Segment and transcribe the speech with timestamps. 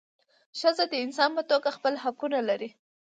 [0.59, 2.69] ښځه د انسان په توګه خپل حقونه لري.